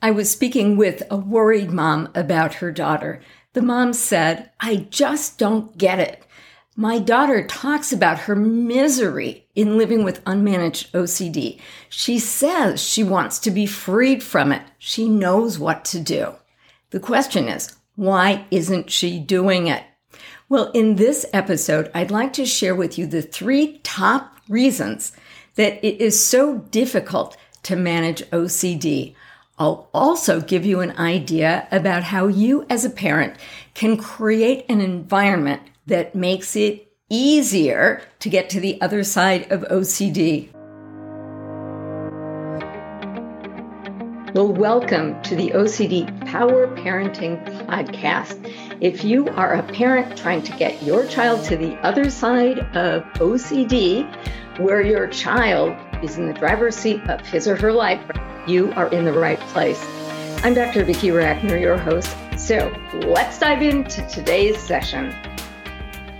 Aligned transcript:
I 0.00 0.12
was 0.12 0.30
speaking 0.30 0.76
with 0.76 1.02
a 1.10 1.16
worried 1.16 1.72
mom 1.72 2.10
about 2.14 2.54
her 2.54 2.70
daughter. 2.70 3.20
The 3.54 3.62
mom 3.62 3.92
said, 3.92 4.50
I 4.60 4.86
just 4.90 5.38
don't 5.38 5.76
get 5.76 5.98
it. 5.98 6.24
My 6.76 7.00
daughter 7.00 7.44
talks 7.44 7.92
about 7.92 8.20
her 8.20 8.36
misery 8.36 9.48
in 9.56 9.76
living 9.76 10.04
with 10.04 10.22
unmanaged 10.24 10.92
OCD. 10.92 11.58
She 11.88 12.20
says 12.20 12.80
she 12.80 13.02
wants 13.02 13.40
to 13.40 13.50
be 13.50 13.66
freed 13.66 14.22
from 14.22 14.52
it. 14.52 14.62
She 14.78 15.08
knows 15.08 15.58
what 15.58 15.84
to 15.86 15.98
do. 15.98 16.36
The 16.90 17.00
question 17.00 17.48
is, 17.48 17.74
why 17.96 18.46
isn't 18.52 18.92
she 18.92 19.18
doing 19.18 19.66
it? 19.66 19.82
Well, 20.48 20.70
in 20.70 20.94
this 20.94 21.26
episode, 21.32 21.90
I'd 21.92 22.12
like 22.12 22.32
to 22.34 22.46
share 22.46 22.76
with 22.76 22.96
you 22.96 23.08
the 23.08 23.22
three 23.22 23.78
top 23.82 24.38
reasons 24.48 25.10
that 25.56 25.84
it 25.84 26.00
is 26.00 26.24
so 26.24 26.58
difficult 26.58 27.36
to 27.64 27.74
manage 27.74 28.22
OCD. 28.30 29.16
I'll 29.60 29.88
also 29.92 30.40
give 30.40 30.64
you 30.64 30.78
an 30.80 30.96
idea 30.98 31.66
about 31.72 32.04
how 32.04 32.28
you 32.28 32.64
as 32.70 32.84
a 32.84 32.90
parent 32.90 33.34
can 33.74 33.96
create 33.96 34.64
an 34.68 34.80
environment 34.80 35.62
that 35.84 36.14
makes 36.14 36.54
it 36.54 36.92
easier 37.10 38.00
to 38.20 38.28
get 38.28 38.48
to 38.50 38.60
the 38.60 38.80
other 38.80 39.02
side 39.02 39.50
of 39.50 39.62
OCD. 39.62 40.52
Well, 44.32 44.52
welcome 44.52 45.20
to 45.22 45.34
the 45.34 45.50
OCD 45.50 46.06
Power 46.26 46.68
Parenting 46.76 47.44
Podcast. 47.66 48.38
If 48.80 49.02
you 49.02 49.26
are 49.30 49.54
a 49.54 49.62
parent 49.64 50.16
trying 50.16 50.42
to 50.42 50.52
get 50.52 50.80
your 50.84 51.04
child 51.06 51.44
to 51.46 51.56
the 51.56 51.74
other 51.84 52.10
side 52.10 52.60
of 52.76 53.02
OCD, 53.14 54.06
where 54.60 54.82
your 54.82 55.08
child 55.08 55.76
is 56.04 56.16
in 56.16 56.28
the 56.28 56.34
driver's 56.34 56.76
seat 56.76 57.00
of 57.10 57.26
his 57.26 57.48
or 57.48 57.56
her 57.56 57.72
life, 57.72 58.00
you 58.48 58.72
are 58.72 58.88
in 58.88 59.04
the 59.04 59.12
right 59.12 59.38
place. 59.40 59.84
I'm 60.42 60.54
Dr. 60.54 60.84
Vicki 60.84 61.08
Rackner, 61.08 61.60
your 61.60 61.76
host. 61.76 62.16
So 62.38 62.74
let's 62.94 63.38
dive 63.38 63.62
into 63.62 64.06
today's 64.06 64.58
session. 64.58 65.14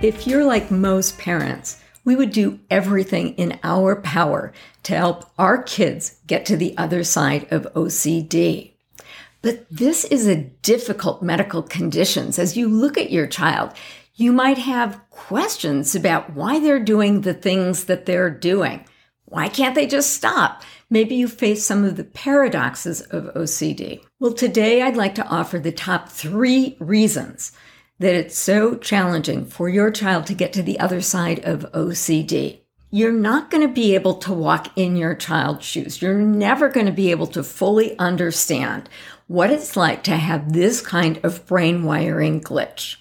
If 0.02 0.26
you're 0.26 0.44
like 0.44 0.70
most 0.70 1.16
parents, 1.18 1.82
we 2.04 2.16
would 2.16 2.32
do 2.32 2.60
everything 2.70 3.34
in 3.34 3.58
our 3.62 3.96
power 3.96 4.52
to 4.82 4.96
help 4.96 5.30
our 5.38 5.62
kids 5.62 6.18
get 6.26 6.44
to 6.46 6.56
the 6.56 6.76
other 6.76 7.02
side 7.02 7.50
of 7.50 7.72
OCD. 7.74 8.72
But 9.40 9.66
this 9.70 10.04
is 10.04 10.26
a 10.26 10.44
difficult 10.62 11.22
medical 11.22 11.62
condition. 11.62 12.28
As 12.38 12.56
you 12.56 12.68
look 12.68 12.98
at 12.98 13.10
your 13.10 13.26
child, 13.26 13.72
you 14.16 14.32
might 14.32 14.58
have 14.58 15.00
questions 15.10 15.94
about 15.94 16.34
why 16.34 16.58
they're 16.58 16.80
doing 16.82 17.20
the 17.20 17.34
things 17.34 17.84
that 17.84 18.04
they're 18.04 18.30
doing. 18.30 18.84
Why 19.30 19.48
can't 19.48 19.74
they 19.74 19.86
just 19.86 20.14
stop? 20.14 20.62
Maybe 20.88 21.14
you 21.14 21.28
face 21.28 21.62
some 21.62 21.84
of 21.84 21.96
the 21.96 22.04
paradoxes 22.04 23.02
of 23.02 23.24
OCD. 23.34 24.02
Well, 24.18 24.32
today 24.32 24.80
I'd 24.80 24.96
like 24.96 25.14
to 25.16 25.26
offer 25.26 25.58
the 25.58 25.70
top 25.70 26.08
three 26.08 26.78
reasons 26.80 27.52
that 27.98 28.14
it's 28.14 28.38
so 28.38 28.76
challenging 28.76 29.44
for 29.44 29.68
your 29.68 29.90
child 29.90 30.26
to 30.26 30.34
get 30.34 30.54
to 30.54 30.62
the 30.62 30.80
other 30.80 31.02
side 31.02 31.40
of 31.44 31.70
OCD. 31.72 32.60
You're 32.90 33.12
not 33.12 33.50
going 33.50 33.68
to 33.68 33.72
be 33.72 33.94
able 33.94 34.14
to 34.14 34.32
walk 34.32 34.68
in 34.76 34.96
your 34.96 35.14
child's 35.14 35.66
shoes. 35.66 36.00
You're 36.00 36.18
never 36.18 36.70
going 36.70 36.86
to 36.86 36.92
be 36.92 37.10
able 37.10 37.26
to 37.28 37.42
fully 37.42 37.98
understand 37.98 38.88
what 39.26 39.50
it's 39.50 39.76
like 39.76 40.04
to 40.04 40.16
have 40.16 40.54
this 40.54 40.80
kind 40.80 41.20
of 41.22 41.44
brain 41.46 41.82
wiring 41.82 42.40
glitch. 42.40 42.96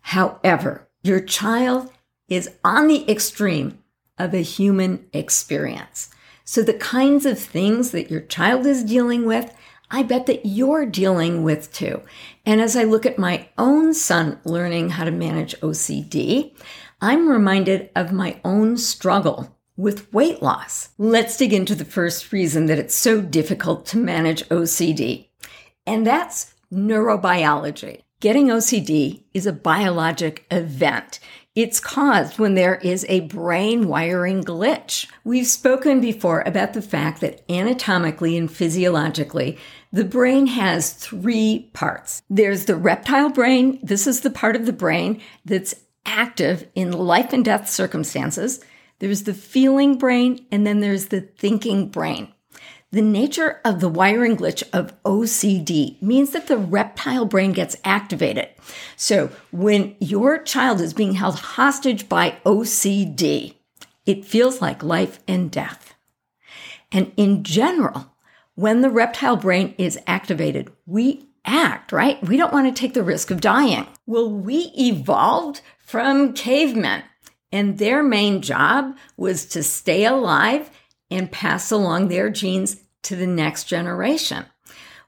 However, 0.00 0.88
your 1.04 1.20
child 1.20 1.92
is 2.28 2.50
on 2.64 2.88
the 2.88 3.08
extreme 3.08 3.78
of 4.18 4.34
a 4.34 4.42
human 4.42 5.06
experience. 5.12 6.10
So 6.44 6.62
the 6.62 6.74
kinds 6.74 7.26
of 7.26 7.38
things 7.38 7.90
that 7.90 8.10
your 8.10 8.20
child 8.20 8.66
is 8.66 8.84
dealing 8.84 9.26
with, 9.26 9.52
I 9.90 10.02
bet 10.02 10.26
that 10.26 10.46
you're 10.46 10.86
dealing 10.86 11.42
with 11.42 11.72
too. 11.72 12.02
And 12.44 12.60
as 12.60 12.76
I 12.76 12.84
look 12.84 13.06
at 13.06 13.18
my 13.18 13.48
own 13.58 13.94
son 13.94 14.40
learning 14.44 14.90
how 14.90 15.04
to 15.04 15.10
manage 15.10 15.58
OCD, 15.60 16.56
I'm 17.00 17.28
reminded 17.28 17.90
of 17.94 18.12
my 18.12 18.40
own 18.44 18.76
struggle 18.76 19.56
with 19.76 20.12
weight 20.12 20.42
loss. 20.42 20.90
Let's 20.98 21.36
dig 21.36 21.52
into 21.52 21.74
the 21.74 21.84
first 21.84 22.32
reason 22.32 22.66
that 22.66 22.78
it's 22.78 22.94
so 22.94 23.20
difficult 23.20 23.84
to 23.86 23.98
manage 23.98 24.48
OCD, 24.48 25.28
and 25.86 26.06
that's 26.06 26.54
neurobiology. 26.72 28.00
Getting 28.20 28.48
OCD 28.48 29.24
is 29.34 29.46
a 29.46 29.52
biologic 29.52 30.46
event. 30.50 31.20
It's 31.56 31.80
caused 31.80 32.38
when 32.38 32.54
there 32.54 32.74
is 32.74 33.06
a 33.08 33.20
brain 33.20 33.88
wiring 33.88 34.44
glitch. 34.44 35.06
We've 35.24 35.46
spoken 35.46 36.02
before 36.02 36.42
about 36.44 36.74
the 36.74 36.82
fact 36.82 37.22
that 37.22 37.50
anatomically 37.50 38.36
and 38.36 38.52
physiologically, 38.52 39.56
the 39.90 40.04
brain 40.04 40.48
has 40.48 40.92
three 40.92 41.70
parts. 41.72 42.20
There's 42.28 42.66
the 42.66 42.76
reptile 42.76 43.30
brain. 43.30 43.80
This 43.82 44.06
is 44.06 44.20
the 44.20 44.28
part 44.28 44.54
of 44.54 44.66
the 44.66 44.72
brain 44.74 45.22
that's 45.46 45.74
active 46.04 46.68
in 46.74 46.92
life 46.92 47.32
and 47.32 47.42
death 47.42 47.70
circumstances. 47.70 48.62
There's 48.98 49.22
the 49.22 49.32
feeling 49.32 49.96
brain, 49.96 50.44
and 50.52 50.66
then 50.66 50.80
there's 50.80 51.06
the 51.06 51.22
thinking 51.22 51.88
brain. 51.88 52.34
The 52.92 53.02
nature 53.02 53.60
of 53.64 53.80
the 53.80 53.88
wiring 53.88 54.36
glitch 54.36 54.62
of 54.72 54.94
OCD 55.02 56.00
means 56.00 56.30
that 56.30 56.46
the 56.46 56.56
reptile 56.56 57.24
brain 57.24 57.52
gets 57.52 57.76
activated. 57.84 58.48
So 58.96 59.30
when 59.50 59.96
your 59.98 60.38
child 60.38 60.80
is 60.80 60.94
being 60.94 61.14
held 61.14 61.36
hostage 61.36 62.08
by 62.08 62.38
OCD, 62.46 63.54
it 64.06 64.24
feels 64.24 64.62
like 64.62 64.84
life 64.84 65.18
and 65.26 65.50
death. 65.50 65.94
And 66.92 67.12
in 67.16 67.42
general, 67.42 68.12
when 68.54 68.82
the 68.82 68.90
reptile 68.90 69.36
brain 69.36 69.74
is 69.78 69.98
activated, 70.06 70.70
we 70.86 71.28
act, 71.44 71.90
right? 71.90 72.22
We 72.22 72.36
don't 72.36 72.52
want 72.52 72.74
to 72.74 72.80
take 72.80 72.94
the 72.94 73.02
risk 73.02 73.32
of 73.32 73.40
dying. 73.40 73.86
Well, 74.06 74.30
we 74.30 74.70
evolved 74.76 75.60
from 75.78 76.34
cavemen, 76.34 77.02
and 77.50 77.78
their 77.78 78.02
main 78.02 78.42
job 78.42 78.96
was 79.16 79.44
to 79.46 79.62
stay 79.62 80.04
alive 80.04 80.70
and 81.10 81.30
pass 81.30 81.70
along 81.70 82.08
their 82.08 82.30
genes 82.30 82.82
to 83.02 83.16
the 83.16 83.26
next 83.26 83.64
generation. 83.64 84.46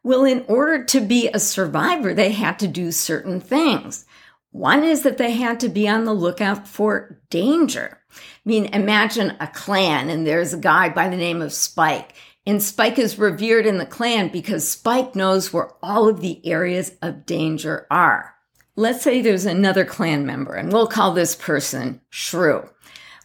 Well, 0.02 0.24
in 0.24 0.44
order 0.48 0.84
to 0.84 1.00
be 1.00 1.28
a 1.28 1.40
survivor, 1.40 2.14
they 2.14 2.32
had 2.32 2.58
to 2.60 2.68
do 2.68 2.92
certain 2.92 3.40
things. 3.40 4.06
One 4.50 4.84
is 4.84 5.02
that 5.02 5.18
they 5.18 5.32
had 5.32 5.60
to 5.60 5.68
be 5.68 5.88
on 5.88 6.04
the 6.04 6.14
lookout 6.14 6.66
for 6.66 7.20
danger. 7.30 7.98
I 8.10 8.20
mean, 8.44 8.66
imagine 8.66 9.36
a 9.40 9.48
clan 9.48 10.08
and 10.08 10.26
there's 10.26 10.54
a 10.54 10.58
guy 10.58 10.88
by 10.88 11.08
the 11.08 11.16
name 11.16 11.42
of 11.42 11.52
Spike. 11.52 12.14
And 12.46 12.62
Spike 12.62 12.98
is 12.98 13.18
revered 13.18 13.66
in 13.66 13.76
the 13.76 13.84
clan 13.84 14.28
because 14.28 14.66
Spike 14.66 15.14
knows 15.14 15.52
where 15.52 15.70
all 15.82 16.08
of 16.08 16.22
the 16.22 16.40
areas 16.46 16.92
of 17.02 17.26
danger 17.26 17.86
are. 17.90 18.34
Let's 18.74 19.02
say 19.02 19.20
there's 19.20 19.44
another 19.44 19.84
clan 19.84 20.24
member 20.24 20.54
and 20.54 20.72
we'll 20.72 20.86
call 20.86 21.12
this 21.12 21.34
person 21.34 22.00
Shrew. 22.08 22.70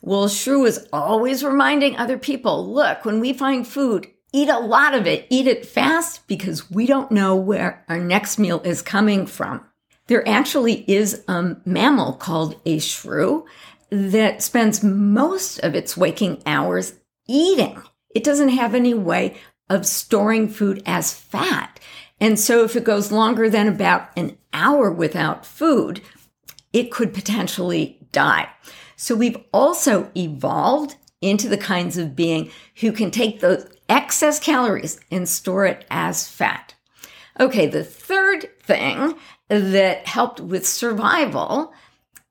Well, 0.06 0.28
Shrew 0.28 0.66
is 0.66 0.86
always 0.92 1.46
reminding 1.46 1.96
other 1.96 2.18
people, 2.18 2.70
look, 2.70 3.06
when 3.06 3.22
we 3.22 3.32
find 3.32 3.66
food, 3.66 4.06
eat 4.34 4.50
a 4.50 4.60
lot 4.60 4.94
of 4.94 5.08
it, 5.08 5.26
eat 5.30 5.48
it 5.48 5.66
fast 5.66 6.28
because 6.28 6.70
we 6.70 6.86
don't 6.86 7.10
know 7.10 7.38
where 7.38 7.86
our 7.88 8.00
next 8.00 8.38
meal 8.38 8.60
is 8.66 8.82
coming 8.82 9.26
from. 9.26 9.66
There 10.08 10.28
actually 10.28 10.84
is 10.92 11.24
a 11.30 11.56
mammal 11.64 12.12
called 12.12 12.60
a 12.66 12.80
shrew 12.80 13.46
that 13.92 14.44
spends 14.44 14.84
most 14.84 15.60
of 15.60 15.74
its 15.74 15.96
waking 15.96 16.44
hours 16.46 16.96
eating. 17.30 17.82
It 18.14 18.26
doesn't 18.26 18.50
have 18.50 18.76
any 18.76 18.94
way 18.94 19.38
of 19.70 19.86
storing 19.86 20.50
food 20.50 20.84
as 20.86 21.14
fat. 21.14 21.80
And 22.20 22.38
so 22.38 22.66
if 22.66 22.76
it 22.76 22.84
goes 22.84 23.14
longer 23.14 23.50
than 23.50 23.70
about 23.70 24.10
an 24.18 24.38
hour 24.52 24.92
without 24.92 25.46
food, 25.46 26.02
it 26.74 26.92
could 26.92 27.14
potentially 27.14 28.00
die. 28.12 28.50
So 29.04 29.16
we've 29.16 29.44
also 29.52 30.10
evolved 30.16 30.96
into 31.20 31.50
the 31.50 31.58
kinds 31.58 31.98
of 31.98 32.16
being 32.16 32.50
who 32.76 32.94
can 32.94 33.12
take 33.12 33.42
those 33.42 33.68
excess 33.90 34.40
calories 34.40 34.98
and 35.12 35.28
store 35.28 35.66
it 35.66 35.84
as 35.92 36.26
fat. 36.26 36.74
Okay, 37.38 37.68
the 37.68 37.84
third 37.84 38.48
thing 38.62 39.16
that 39.50 40.08
helped 40.08 40.40
with 40.40 40.66
survival 40.66 41.74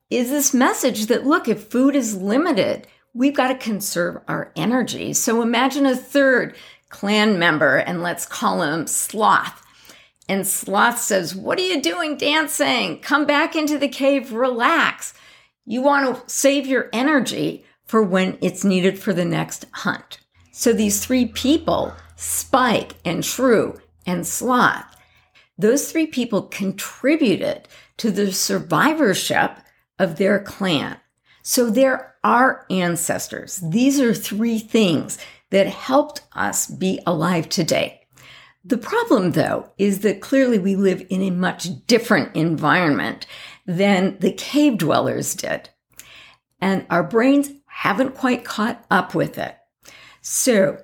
is 0.08 0.30
this 0.30 0.54
message 0.54 1.08
that 1.08 1.26
look, 1.26 1.46
if 1.46 1.64
food 1.64 1.94
is 1.94 2.16
limited, 2.16 2.86
we've 3.12 3.36
got 3.36 3.48
to 3.48 3.54
conserve 3.54 4.22
our 4.26 4.50
energy. 4.56 5.12
So 5.12 5.42
imagine 5.42 5.84
a 5.84 5.94
third 5.94 6.56
clan 6.88 7.38
member, 7.38 7.76
and 7.76 8.02
let's 8.02 8.24
call 8.24 8.62
him 8.62 8.86
Sloth. 8.86 9.62
And 10.26 10.46
Sloth 10.46 11.00
says, 11.00 11.36
What 11.36 11.58
are 11.58 11.66
you 11.66 11.82
doing 11.82 12.16
dancing? 12.16 13.00
Come 13.00 13.26
back 13.26 13.54
into 13.54 13.76
the 13.76 13.88
cave, 13.88 14.32
relax. 14.32 15.12
You 15.64 15.82
want 15.82 16.16
to 16.16 16.30
save 16.30 16.66
your 16.66 16.88
energy 16.92 17.64
for 17.84 18.02
when 18.02 18.38
it's 18.40 18.64
needed 18.64 18.98
for 18.98 19.12
the 19.12 19.24
next 19.24 19.66
hunt. 19.72 20.18
So 20.50 20.72
these 20.72 21.04
three 21.04 21.26
people, 21.26 21.94
Spike 22.16 22.94
and 23.04 23.24
Shrew 23.24 23.80
and 24.06 24.26
Sloth, 24.26 24.96
those 25.56 25.90
three 25.90 26.06
people 26.06 26.42
contributed 26.42 27.68
to 27.98 28.10
the 28.10 28.32
survivorship 28.32 29.58
of 29.98 30.16
their 30.16 30.40
clan. 30.40 30.96
So 31.42 31.70
they're 31.70 32.16
our 32.24 32.66
ancestors. 32.70 33.62
These 33.62 34.00
are 34.00 34.14
three 34.14 34.58
things 34.58 35.18
that 35.50 35.66
helped 35.66 36.22
us 36.32 36.66
be 36.66 37.00
alive 37.06 37.48
today. 37.48 38.00
The 38.64 38.78
problem, 38.78 39.32
though, 39.32 39.70
is 39.76 40.00
that 40.00 40.20
clearly 40.20 40.58
we 40.58 40.76
live 40.76 41.04
in 41.10 41.20
a 41.22 41.30
much 41.30 41.86
different 41.86 42.36
environment 42.36 43.26
than 43.66 44.18
the 44.18 44.32
cave 44.32 44.78
dwellers 44.78 45.34
did. 45.34 45.70
And 46.60 46.86
our 46.90 47.02
brains 47.02 47.50
haven't 47.66 48.14
quite 48.14 48.44
caught 48.44 48.84
up 48.90 49.14
with 49.14 49.38
it. 49.38 49.56
So, 50.20 50.78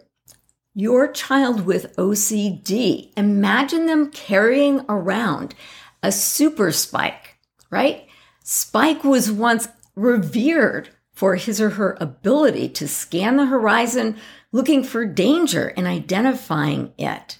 your 0.75 1.10
child 1.10 1.66
with 1.66 1.96
OCD, 1.96 3.12
imagine 3.16 3.86
them 3.86 4.10
carrying 4.10 4.80
around 4.88 5.54
a 6.02 6.12
super 6.12 6.70
spike, 6.72 7.36
right? 7.70 8.06
Spike 8.44 9.02
was 9.02 9.30
once 9.30 9.69
revered 9.96 10.90
for 11.12 11.34
his 11.34 11.60
or 11.60 11.70
her 11.70 11.96
ability 12.00 12.69
to 12.69 12.86
scan 12.86 13.36
the 13.36 13.46
horizon 13.46 14.16
looking 14.52 14.84
for 14.84 15.04
danger 15.04 15.72
and 15.76 15.86
identifying 15.86 16.92
it. 16.96 17.38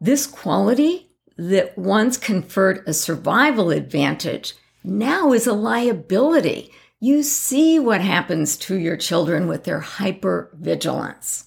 This 0.00 0.26
quality 0.26 1.13
that 1.36 1.76
once 1.76 2.16
conferred 2.16 2.82
a 2.86 2.92
survival 2.92 3.70
advantage 3.70 4.54
now 4.82 5.32
is 5.32 5.46
a 5.46 5.52
liability. 5.52 6.70
You 7.00 7.22
see 7.22 7.78
what 7.78 8.00
happens 8.00 8.56
to 8.58 8.78
your 8.78 8.96
children 8.96 9.48
with 9.48 9.64
their 9.64 9.80
hypervigilance. 9.80 11.46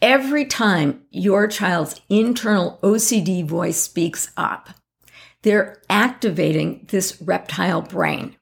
Every 0.00 0.46
time 0.46 1.02
your 1.10 1.46
child's 1.46 2.00
internal 2.08 2.78
OCD 2.82 3.44
voice 3.44 3.78
speaks 3.78 4.30
up, 4.36 4.70
they're 5.42 5.82
activating 5.90 6.86
this 6.88 7.20
reptile 7.20 7.82
brain. 7.82 8.36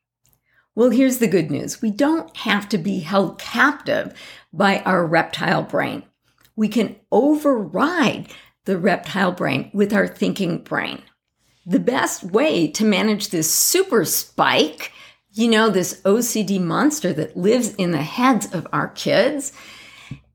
Well, 0.74 0.90
here's 0.90 1.18
the 1.18 1.26
good 1.26 1.50
news. 1.50 1.82
We 1.82 1.90
don't 1.90 2.36
have 2.36 2.68
to 2.68 2.78
be 2.78 3.00
held 3.00 3.40
captive 3.40 4.14
by 4.52 4.78
our 4.80 5.04
reptile 5.04 5.62
brain. 5.62 6.04
We 6.54 6.68
can 6.68 6.96
override 7.10 8.28
the 8.68 8.76
reptile 8.76 9.32
brain 9.32 9.70
with 9.72 9.94
our 9.94 10.06
thinking 10.06 10.58
brain. 10.58 11.00
The 11.64 11.80
best 11.80 12.22
way 12.22 12.68
to 12.72 12.84
manage 12.84 13.30
this 13.30 13.50
super 13.50 14.04
spike, 14.04 14.92
you 15.32 15.48
know, 15.48 15.70
this 15.70 16.02
OCD 16.02 16.60
monster 16.60 17.14
that 17.14 17.34
lives 17.34 17.74
in 17.76 17.92
the 17.92 18.02
heads 18.02 18.52
of 18.52 18.66
our 18.70 18.88
kids, 18.88 19.54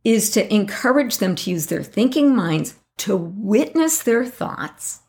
is 0.03 0.31
to 0.31 0.51
encourage 0.51 1.19
them 1.19 1.35
to 1.35 1.51
use 1.51 1.67
their 1.67 1.83
thinking 1.83 2.35
minds 2.35 2.73
to 2.97 3.15
witness 3.15 4.01
their 4.01 4.25
thoughts, 4.25 5.01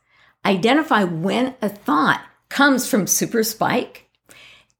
identify 0.44 1.05
when 1.05 1.55
a 1.62 1.71
thought 1.71 2.21
comes 2.50 2.87
from 2.87 3.06
super 3.06 3.43
spike, 3.43 4.06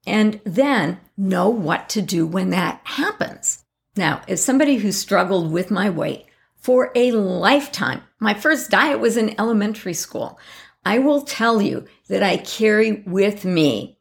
and 0.05 0.39
then 0.43 0.99
know 1.17 1.49
what 1.49 1.89
to 1.89 2.01
do 2.03 2.27
when 2.27 2.51
that 2.51 2.79
happens. 2.83 3.63
Now, 3.95 4.21
as 4.27 4.45
somebody 4.45 4.75
who 4.75 4.91
struggled 4.91 5.51
with 5.51 5.71
my 5.71 5.89
weight 5.89 6.24
for 6.65 6.91
a 6.95 7.11
lifetime, 7.11 8.01
my 8.19 8.33
first 8.33 8.71
diet 8.71 8.99
was 8.99 9.17
in 9.17 9.39
elementary 9.39 9.93
school. 9.93 10.39
I 10.83 10.97
will 10.97 11.21
tell 11.21 11.61
you 11.61 11.85
that 12.09 12.23
I 12.23 12.37
carry 12.37 13.03
with 13.05 13.45
me 13.45 13.99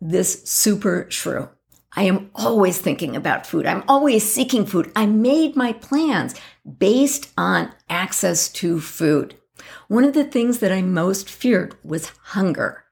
this 0.00 0.44
super 0.44 1.10
shrew. 1.10 1.48
I 1.96 2.04
am 2.04 2.30
always 2.32 2.78
thinking 2.78 3.16
about 3.16 3.44
food. 3.44 3.66
I'm 3.66 3.82
always 3.88 4.22
seeking 4.22 4.66
food. 4.66 4.92
I 4.94 5.06
made 5.06 5.56
my 5.56 5.72
plans 5.72 6.36
based 6.78 7.32
on 7.36 7.72
access 7.90 8.50
to 8.50 8.78
food. 8.80 9.34
One 9.88 10.04
of 10.04 10.14
the 10.14 10.22
things 10.22 10.60
that 10.60 10.70
I 10.70 10.82
most 10.82 11.28
feared 11.28 11.76
was 11.82 12.12
hunger. 12.22 12.84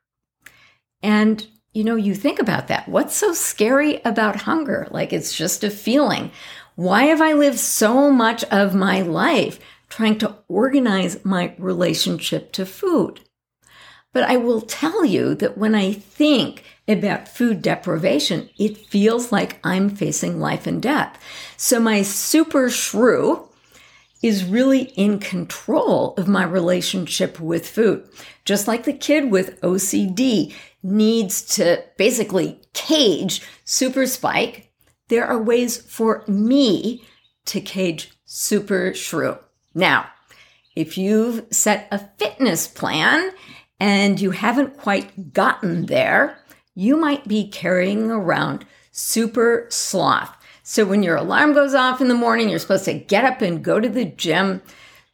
And 1.04 1.46
you 1.72 1.82
know, 1.82 1.96
you 1.96 2.14
think 2.14 2.38
about 2.38 2.68
that. 2.68 2.88
What's 2.88 3.16
so 3.16 3.32
scary 3.32 4.00
about 4.04 4.42
hunger? 4.42 4.86
Like 4.90 5.12
it's 5.12 5.36
just 5.36 5.64
a 5.64 5.70
feeling. 5.70 6.30
Why 6.76 7.04
have 7.04 7.20
I 7.20 7.32
lived 7.32 7.58
so 7.58 8.10
much 8.10 8.42
of 8.44 8.74
my 8.74 9.00
life 9.00 9.60
trying 9.88 10.18
to 10.18 10.36
organize 10.48 11.24
my 11.24 11.54
relationship 11.58 12.50
to 12.52 12.66
food? 12.66 13.20
But 14.12 14.24
I 14.24 14.36
will 14.36 14.60
tell 14.60 15.04
you 15.04 15.34
that 15.36 15.56
when 15.56 15.74
I 15.74 15.92
think 15.92 16.64
about 16.88 17.28
food 17.28 17.62
deprivation, 17.62 18.48
it 18.58 18.76
feels 18.76 19.30
like 19.32 19.58
I'm 19.64 19.88
facing 19.88 20.40
life 20.40 20.66
and 20.66 20.82
death. 20.82 21.18
So 21.56 21.80
my 21.80 22.02
super 22.02 22.68
shrew 22.70 23.48
is 24.22 24.44
really 24.44 24.84
in 24.96 25.18
control 25.18 26.14
of 26.16 26.26
my 26.26 26.44
relationship 26.44 27.38
with 27.38 27.68
food. 27.68 28.08
Just 28.44 28.66
like 28.66 28.84
the 28.84 28.92
kid 28.92 29.30
with 29.30 29.60
OCD 29.60 30.54
needs 30.82 31.42
to 31.56 31.84
basically 31.96 32.60
cage 32.72 33.42
super 33.64 34.06
spike, 34.06 34.63
there 35.08 35.26
are 35.26 35.40
ways 35.40 35.76
for 35.76 36.24
me 36.26 37.04
to 37.46 37.60
cage 37.60 38.12
super 38.24 38.94
shrew. 38.94 39.38
Now, 39.74 40.08
if 40.74 40.98
you've 40.98 41.46
set 41.50 41.88
a 41.90 41.98
fitness 42.18 42.66
plan 42.66 43.30
and 43.78 44.20
you 44.20 44.32
haven't 44.32 44.76
quite 44.76 45.32
gotten 45.32 45.86
there, 45.86 46.38
you 46.74 46.96
might 46.96 47.28
be 47.28 47.48
carrying 47.48 48.10
around 48.10 48.64
super 48.90 49.66
sloth. 49.70 50.34
So 50.62 50.84
when 50.84 51.02
your 51.02 51.16
alarm 51.16 51.52
goes 51.52 51.74
off 51.74 52.00
in 52.00 52.08
the 52.08 52.14
morning, 52.14 52.48
you're 52.48 52.58
supposed 52.58 52.86
to 52.86 52.94
get 52.94 53.24
up 53.24 53.42
and 53.42 53.62
go 53.62 53.78
to 53.78 53.88
the 53.88 54.06
gym. 54.06 54.62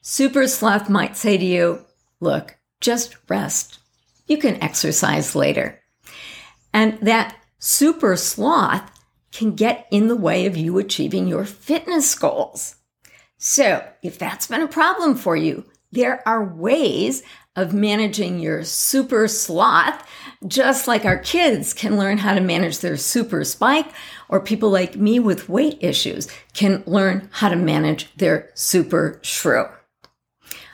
Super 0.01 0.47
sloth 0.47 0.89
might 0.89 1.17
say 1.17 1.37
to 1.37 1.45
you, 1.45 1.85
look, 2.21 2.57
just 2.81 3.17
rest. 3.29 3.81
You 4.27 4.39
can 4.39 4.63
exercise 4.63 5.35
later. 5.35 5.81
And 6.73 6.99
that 7.01 7.37
super 7.59 8.17
sloth 8.17 8.91
can 9.33 9.55
get 9.55 9.87
in 9.91 10.09
the 10.09 10.17
way 10.17 10.47
of 10.47 10.57
you 10.57 10.79
achieving 10.79 11.29
your 11.29 11.45
fitness 11.45 12.15
goals. 12.15 12.77
So 13.39 13.87
if 14.03 14.19
that's 14.19 14.47
been 14.47 14.63
a 14.63 14.69
problem 14.69 15.15
for 15.15 15.37
you, 15.37 15.65
there 15.93 16.27
are 16.29 16.45
ways 16.45 17.23
of 17.57 17.75
managing 17.75 18.39
your 18.39 18.63
super 18.65 19.27
sloth, 19.27 20.07
just 20.47 20.87
like 20.87 21.05
our 21.05 21.19
kids 21.19 21.75
can 21.75 21.97
learn 21.97 22.19
how 22.19 22.35
to 22.35 22.41
manage 22.41 22.79
their 22.79 22.97
super 22.97 23.45
spike, 23.45 23.89
or 24.29 24.41
people 24.41 24.71
like 24.71 24.97
me 24.97 25.19
with 25.19 25.49
weight 25.49 25.79
issues 25.81 26.29
can 26.55 26.83
learn 26.87 27.29
how 27.33 27.49
to 27.49 27.57
manage 27.57 28.15
their 28.17 28.51
super 28.55 29.19
shrew. 29.23 29.67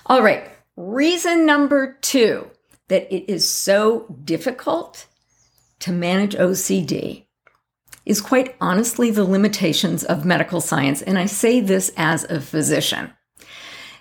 All 0.06 0.22
right, 0.22 0.50
reason 0.76 1.46
number 1.46 1.98
two 2.02 2.50
that 2.88 3.12
it 3.12 3.30
is 3.30 3.48
so 3.48 4.14
difficult 4.24 5.06
to 5.80 5.92
manage 5.92 6.34
OCD 6.34 7.25
is 8.06 8.20
quite 8.20 8.54
honestly 8.60 9.10
the 9.10 9.24
limitations 9.24 10.04
of 10.04 10.24
medical 10.24 10.60
science. 10.60 11.02
And 11.02 11.18
I 11.18 11.26
say 11.26 11.60
this 11.60 11.92
as 11.96 12.24
a 12.24 12.40
physician. 12.40 13.12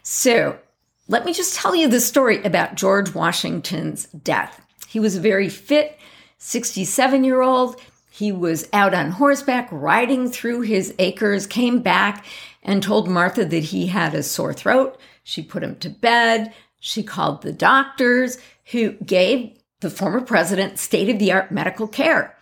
So 0.03 0.59
let 1.07 1.25
me 1.25 1.33
just 1.33 1.55
tell 1.55 1.75
you 1.75 1.87
the 1.87 1.99
story 1.99 2.41
about 2.43 2.75
George 2.75 3.13
Washington's 3.13 4.05
death. 4.05 4.61
He 4.87 4.99
was 4.99 5.15
a 5.17 5.21
very 5.21 5.49
fit 5.49 5.97
67 6.37 7.23
year 7.23 7.41
old. 7.41 7.81
He 8.11 8.31
was 8.31 8.69
out 8.71 8.93
on 8.93 9.11
horseback 9.11 9.67
riding 9.71 10.29
through 10.29 10.61
his 10.61 10.93
acres, 10.99 11.47
came 11.47 11.81
back 11.81 12.23
and 12.63 12.81
told 12.81 13.09
Martha 13.09 13.43
that 13.43 13.63
he 13.63 13.87
had 13.87 14.13
a 14.13 14.23
sore 14.23 14.53
throat. 14.53 14.97
She 15.23 15.41
put 15.41 15.63
him 15.63 15.75
to 15.77 15.89
bed. 15.89 16.53
She 16.79 17.03
called 17.03 17.41
the 17.41 17.51
doctors 17.51 18.37
who 18.71 18.91
gave 18.93 19.57
the 19.81 19.89
former 19.89 20.21
president 20.21 20.79
state 20.79 21.09
of 21.09 21.19
the 21.19 21.31
art 21.31 21.51
medical 21.51 21.87
care. 21.87 22.37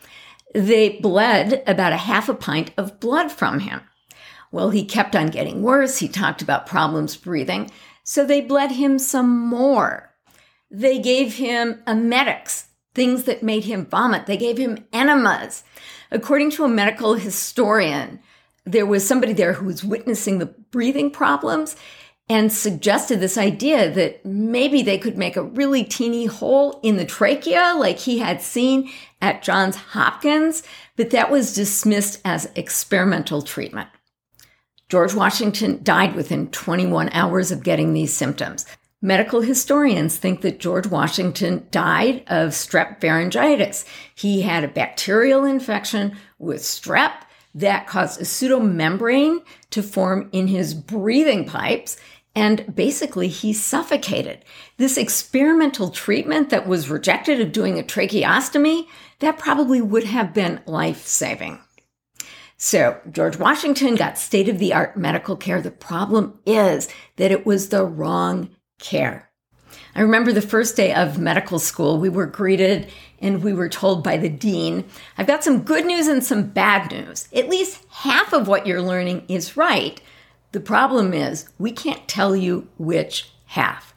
They 0.54 0.90
bled 1.00 1.64
about 1.66 1.94
a 1.94 1.98
half 1.98 2.30
a 2.30 2.34
pint 2.34 2.72
of 2.78 3.00
blood 3.00 3.32
from 3.32 3.60
him. 3.60 3.82
Well, 4.52 4.70
he 4.70 4.86
kept 4.86 5.16
on 5.16 5.28
getting 5.28 5.64
worse. 5.64 5.98
He 5.98 6.08
talked 6.08 6.42
about 6.42 6.68
problems 6.68 7.18
breathing. 7.18 7.72
So 8.04 8.26
they 8.26 8.42
bled 8.42 8.72
him 8.72 9.00
some 9.00 9.40
more. 9.40 10.14
They 10.70 11.00
gave 11.00 11.36
him 11.36 11.82
emetics, 11.88 12.68
things 12.94 13.24
that 13.24 13.42
made 13.42 13.64
him 13.64 13.86
vomit. 13.86 14.28
They 14.28 14.38
gave 14.38 14.58
him 14.58 14.86
enemas. 14.94 15.64
According 16.12 16.52
to 16.52 16.66
a 16.66 16.70
medical 16.70 17.16
historian, 17.16 18.20
there 18.66 18.86
was 18.86 19.08
somebody 19.08 19.34
there 19.34 19.54
who 19.54 19.66
was 19.66 19.84
witnessing 19.84 20.38
the 20.38 20.46
breathing 20.46 21.10
problems 21.10 21.76
and 22.30 22.52
suggested 22.52 23.20
this 23.20 23.38
idea 23.38 23.92
that 23.92 24.26
maybe 24.26 24.82
they 24.82 24.98
could 24.98 25.18
make 25.18 25.36
a 25.36 25.44
really 25.44 25.84
teeny 25.84 26.26
hole 26.26 26.80
in 26.82 26.96
the 26.96 27.06
trachea 27.06 27.74
like 27.78 28.00
he 28.00 28.20
had 28.20 28.42
seen 28.42 28.90
at 29.22 29.44
Johns 29.44 29.76
Hopkins, 29.76 30.64
but 30.96 31.10
that 31.10 31.30
was 31.30 31.54
dismissed 31.54 32.22
as 32.24 32.50
experimental 32.56 33.42
treatment. 33.42 33.90
George 34.90 35.14
Washington 35.14 35.80
died 35.84 36.16
within 36.16 36.50
21 36.52 37.10
hours 37.10 37.52
of 37.52 37.64
getting 37.64 37.94
these 37.94 38.14
symptoms. 38.14 38.66
Medical 39.02 39.42
historians 39.42 40.16
think 40.16 40.42
that 40.42 40.60
George 40.60 40.88
Washington 40.88 41.68
died 41.72 42.24
of 42.28 42.52
strep 42.52 43.02
pharyngitis. 43.02 43.86
He 44.16 44.44
had 44.44 44.64
a 44.64 44.70
bacterial 44.70 45.44
infection 45.44 46.16
with 46.40 46.62
strep 46.62 47.12
that 47.56 47.88
caused 47.88 48.20
a 48.20 48.24
pseudomembrane 48.24 49.44
to 49.72 49.84
form 49.84 50.30
in 50.32 50.48
his 50.48 50.74
breathing 50.74 51.46
pipes 51.46 51.98
and 52.36 52.76
basically, 52.76 53.28
he 53.28 53.54
suffocated. 53.54 54.44
This 54.78 54.98
experimental 54.98 55.90
treatment 55.90 56.50
that 56.50 56.68
was 56.68 56.90
rejected 56.90 57.40
of 57.40 57.52
doing 57.52 57.78
a 57.80 57.84
tracheostomy, 57.84 58.88
that 59.20 59.38
probably 59.38 59.82
would 59.82 60.06
have 60.06 60.34
been 60.34 60.62
life 60.66 61.06
saving. 61.06 61.60
So, 62.58 63.00
George 63.12 63.38
Washington 63.38 63.96
got 63.96 64.18
state 64.18 64.50
of 64.50 64.58
the 64.58 64.74
art 64.74 64.98
medical 64.98 65.36
care. 65.36 65.62
The 65.62 65.70
problem 65.70 66.40
is 66.46 66.90
that 67.18 67.32
it 67.32 67.46
was 67.46 67.70
the 67.70 67.86
wrong 67.86 68.50
care. 68.80 69.30
I 69.96 70.02
remember 70.02 70.32
the 70.32 70.42
first 70.42 70.76
day 70.76 70.94
of 70.94 71.20
medical 71.20 71.60
school, 71.60 72.00
we 72.00 72.10
were 72.10 72.26
greeted 72.26 72.92
and 73.20 73.44
we 73.44 73.54
were 73.54 73.70
told 73.70 74.04
by 74.04 74.18
the 74.18 74.30
dean, 74.30 74.84
I've 75.18 75.28
got 75.28 75.44
some 75.44 75.64
good 75.64 75.86
news 75.86 76.08
and 76.08 76.24
some 76.24 76.50
bad 76.50 76.92
news. 76.92 77.28
At 77.34 77.50
least 77.50 77.84
half 77.90 78.34
of 78.34 78.48
what 78.48 78.68
you're 78.68 78.82
learning 78.82 79.24
is 79.28 79.56
right. 79.56 80.02
The 80.52 80.60
problem 80.60 81.14
is 81.14 81.50
we 81.58 81.72
can't 81.72 82.08
tell 82.08 82.36
you 82.36 82.68
which 82.78 83.32
half. 83.46 83.94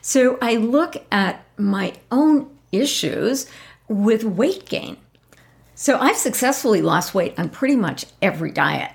So 0.00 0.38
I 0.42 0.56
look 0.56 0.96
at 1.10 1.44
my 1.56 1.94
own 2.10 2.50
issues 2.72 3.46
with 3.88 4.24
weight 4.24 4.66
gain. 4.66 4.96
So 5.74 5.98
I've 5.98 6.16
successfully 6.16 6.82
lost 6.82 7.14
weight 7.14 7.38
on 7.38 7.48
pretty 7.48 7.76
much 7.76 8.06
every 8.20 8.50
diet. 8.50 8.92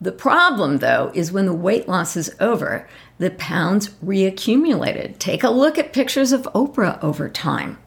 The 0.00 0.12
problem, 0.12 0.78
though, 0.78 1.10
is 1.14 1.32
when 1.32 1.46
the 1.46 1.54
weight 1.54 1.88
loss 1.88 2.16
is 2.16 2.34
over, 2.38 2.86
the 3.18 3.30
pounds 3.30 3.88
reaccumulated. 4.04 5.18
Take 5.18 5.42
a 5.42 5.50
look 5.50 5.78
at 5.78 5.92
pictures 5.92 6.32
of 6.32 6.48
Oprah 6.54 7.02
over 7.02 7.28
time. 7.28 7.78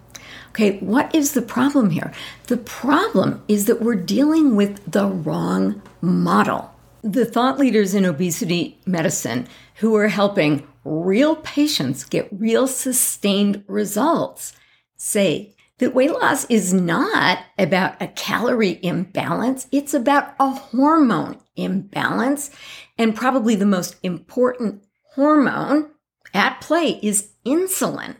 Okay, 0.49 0.79
what 0.79 1.13
is 1.13 1.33
the 1.33 1.41
problem 1.41 1.91
here? 1.91 2.11
The 2.47 2.57
problem 2.57 3.43
is 3.47 3.65
that 3.65 3.81
we're 3.81 3.95
dealing 3.95 4.55
with 4.55 4.91
the 4.91 5.05
wrong 5.05 5.81
model. 6.01 6.73
The 7.03 7.25
thought 7.25 7.59
leaders 7.59 7.93
in 7.93 8.03
obesity 8.03 8.79
medicine 8.85 9.47
who 9.75 9.95
are 9.95 10.07
helping 10.07 10.67
real 10.83 11.35
patients 11.37 12.03
get 12.03 12.27
real 12.31 12.67
sustained 12.67 13.63
results 13.67 14.53
say 14.97 15.55
that 15.77 15.95
weight 15.95 16.11
loss 16.11 16.45
is 16.45 16.73
not 16.73 17.39
about 17.57 18.01
a 18.01 18.07
calorie 18.07 18.79
imbalance, 18.83 19.67
it's 19.71 19.93
about 19.93 20.33
a 20.39 20.49
hormone 20.49 21.39
imbalance. 21.55 22.51
And 22.97 23.15
probably 23.15 23.55
the 23.55 23.65
most 23.65 23.95
important 24.03 24.83
hormone 25.15 25.91
at 26.33 26.61
play 26.61 26.99
is 27.01 27.31
insulin. 27.45 28.17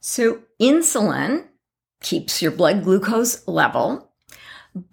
So, 0.00 0.42
insulin 0.60 1.44
keeps 2.00 2.40
your 2.40 2.52
blood 2.52 2.84
glucose 2.84 3.46
level, 3.48 4.12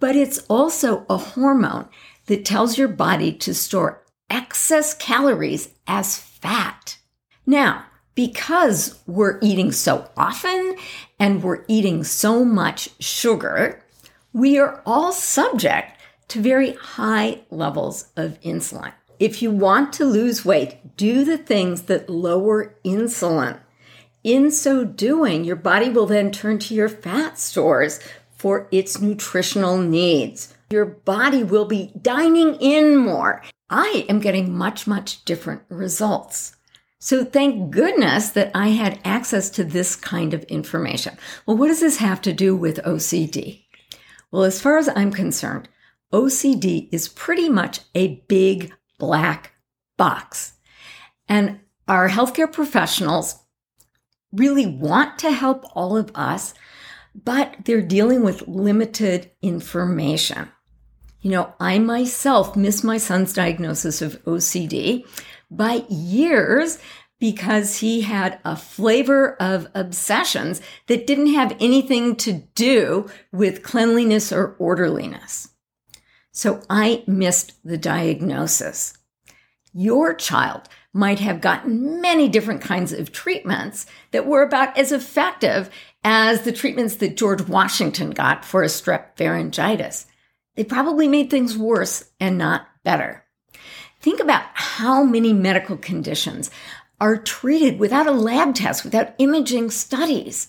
but 0.00 0.16
it's 0.16 0.38
also 0.48 1.06
a 1.08 1.16
hormone 1.16 1.88
that 2.26 2.44
tells 2.44 2.76
your 2.76 2.88
body 2.88 3.32
to 3.32 3.54
store 3.54 4.02
excess 4.28 4.94
calories 4.94 5.70
as 5.86 6.18
fat. 6.18 6.98
Now, 7.46 7.84
because 8.14 8.98
we're 9.06 9.38
eating 9.42 9.70
so 9.72 10.10
often 10.16 10.76
and 11.20 11.42
we're 11.42 11.64
eating 11.68 12.02
so 12.02 12.44
much 12.44 12.90
sugar, 12.98 13.82
we 14.32 14.58
are 14.58 14.82
all 14.84 15.12
subject 15.12 15.92
to 16.28 16.40
very 16.40 16.72
high 16.72 17.42
levels 17.50 18.08
of 18.16 18.40
insulin. 18.40 18.92
If 19.18 19.40
you 19.40 19.50
want 19.50 19.92
to 19.94 20.04
lose 20.04 20.44
weight, 20.44 20.96
do 20.96 21.24
the 21.24 21.38
things 21.38 21.82
that 21.82 22.10
lower 22.10 22.76
insulin. 22.84 23.60
In 24.22 24.50
so 24.50 24.84
doing, 24.84 25.44
your 25.44 25.56
body 25.56 25.88
will 25.88 26.06
then 26.06 26.30
turn 26.30 26.58
to 26.60 26.74
your 26.74 26.88
fat 26.88 27.38
stores 27.38 28.00
for 28.36 28.68
its 28.70 29.00
nutritional 29.00 29.78
needs. 29.78 30.54
Your 30.70 30.84
body 30.84 31.44
will 31.44 31.64
be 31.64 31.92
dining 32.00 32.56
in 32.56 32.96
more. 32.96 33.42
I 33.70 34.04
am 34.08 34.20
getting 34.20 34.52
much, 34.52 34.86
much 34.86 35.24
different 35.24 35.62
results. 35.68 36.56
So 36.98 37.24
thank 37.24 37.70
goodness 37.70 38.30
that 38.30 38.50
I 38.54 38.68
had 38.68 39.00
access 39.04 39.48
to 39.50 39.64
this 39.64 39.96
kind 39.96 40.34
of 40.34 40.42
information. 40.44 41.16
Well, 41.46 41.56
what 41.56 41.68
does 41.68 41.80
this 41.80 41.98
have 41.98 42.20
to 42.22 42.32
do 42.32 42.56
with 42.56 42.82
OCD? 42.82 43.64
Well, 44.30 44.42
as 44.42 44.60
far 44.60 44.76
as 44.76 44.88
I'm 44.88 45.12
concerned, 45.12 45.68
OCD 46.12 46.88
is 46.92 47.08
pretty 47.08 47.48
much 47.48 47.80
a 47.94 48.22
big 48.28 48.72
black 48.98 49.52
box. 49.96 50.54
And 51.28 51.60
our 51.88 52.08
healthcare 52.08 52.52
professionals 52.52 53.36
really 54.32 54.66
want 54.66 55.18
to 55.20 55.30
help 55.30 55.64
all 55.74 55.96
of 55.96 56.10
us, 56.14 56.54
but 57.14 57.56
they're 57.64 57.82
dealing 57.82 58.22
with 58.22 58.46
limited 58.46 59.30
information. 59.42 60.50
You 61.20 61.30
know, 61.30 61.54
I 61.58 61.78
myself 61.78 62.56
missed 62.56 62.84
my 62.84 62.98
son's 62.98 63.32
diagnosis 63.32 64.02
of 64.02 64.22
OCD 64.24 65.04
by 65.50 65.84
years 65.88 66.78
because 67.18 67.78
he 67.78 68.02
had 68.02 68.38
a 68.44 68.54
flavor 68.56 69.34
of 69.40 69.68
obsessions 69.74 70.60
that 70.86 71.06
didn't 71.06 71.32
have 71.32 71.56
anything 71.58 72.14
to 72.16 72.32
do 72.54 73.08
with 73.32 73.62
cleanliness 73.62 74.32
or 74.32 74.54
orderliness. 74.58 75.48
So 76.36 76.60
I 76.68 77.02
missed 77.06 77.54
the 77.64 77.78
diagnosis. 77.78 78.98
Your 79.72 80.12
child 80.12 80.68
might 80.92 81.18
have 81.18 81.40
gotten 81.40 82.02
many 82.02 82.28
different 82.28 82.60
kinds 82.60 82.92
of 82.92 83.10
treatments 83.10 83.86
that 84.10 84.26
were 84.26 84.42
about 84.42 84.76
as 84.76 84.92
effective 84.92 85.70
as 86.04 86.42
the 86.42 86.52
treatments 86.52 86.96
that 86.96 87.16
George 87.16 87.48
Washington 87.48 88.10
got 88.10 88.44
for 88.44 88.62
a 88.62 88.66
strep 88.66 89.16
pharyngitis. 89.16 90.04
They 90.56 90.64
probably 90.64 91.08
made 91.08 91.30
things 91.30 91.56
worse 91.56 92.04
and 92.20 92.36
not 92.36 92.66
better. 92.84 93.24
Think 94.00 94.20
about 94.20 94.44
how 94.52 95.04
many 95.04 95.32
medical 95.32 95.78
conditions 95.78 96.50
are 97.00 97.16
treated 97.16 97.78
without 97.78 98.06
a 98.06 98.10
lab 98.10 98.54
test, 98.54 98.84
without 98.84 99.14
imaging 99.16 99.70
studies. 99.70 100.48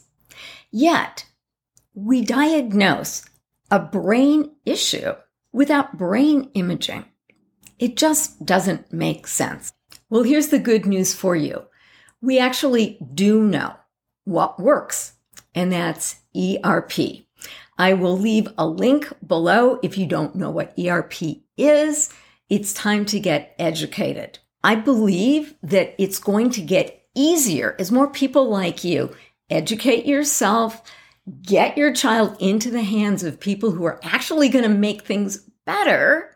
Yet, 0.70 1.28
we 1.94 2.26
diagnose 2.26 3.24
a 3.72 3.80
brain 3.80 4.52
issue 4.66 5.14
without 5.58 5.98
brain 5.98 6.52
imaging. 6.54 7.04
It 7.80 7.98
just 7.98 8.46
doesn't 8.46 8.94
make 8.94 9.26
sense. 9.26 9.74
Well, 10.08 10.22
here's 10.22 10.50
the 10.50 10.60
good 10.60 10.86
news 10.86 11.16
for 11.16 11.36
you. 11.36 11.64
We 12.22 12.38
actually 12.38 13.00
do 13.16 13.42
know 13.42 13.74
what 14.24 14.60
works, 14.60 15.14
and 15.56 15.72
that's 15.72 16.18
ERP. 16.36 17.26
I 17.76 17.94
will 17.94 18.16
leave 18.16 18.48
a 18.56 18.68
link 18.68 19.12
below 19.26 19.80
if 19.82 19.98
you 19.98 20.06
don't 20.06 20.36
know 20.36 20.52
what 20.52 20.78
ERP 20.78 21.42
is. 21.58 22.14
It's 22.50 22.72
time 22.72 23.04
to 23.06 23.20
get 23.20 23.56
educated. 23.58 24.38
I 24.64 24.76
believe 24.76 25.56
that 25.64 25.96
it's 25.98 26.20
going 26.20 26.52
to 26.52 26.62
get 26.62 27.04
easier 27.16 27.76
as 27.80 27.92
more 27.92 28.12
people 28.12 28.48
like 28.48 28.84
you 28.84 29.16
educate 29.50 30.06
yourself, 30.06 30.84
get 31.42 31.78
your 31.78 31.94
child 31.94 32.38
into 32.40 32.70
the 32.70 32.84
hands 32.84 33.24
of 33.24 33.40
people 33.40 33.72
who 33.72 33.86
are 33.86 34.00
actually 34.04 34.50
going 34.50 34.64
to 34.64 34.70
make 34.70 35.02
things 35.02 35.47
better. 35.68 36.36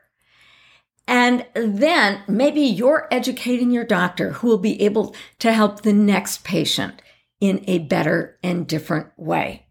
And 1.07 1.47
then 1.55 2.21
maybe 2.27 2.61
you're 2.61 3.07
educating 3.09 3.71
your 3.71 3.83
doctor 3.83 4.33
who 4.33 4.47
will 4.47 4.59
be 4.59 4.79
able 4.83 5.15
to 5.39 5.51
help 5.51 5.81
the 5.81 5.93
next 5.93 6.43
patient 6.43 7.01
in 7.39 7.63
a 7.67 7.79
better 7.79 8.37
and 8.43 8.67
different 8.67 9.07
way. 9.17 9.65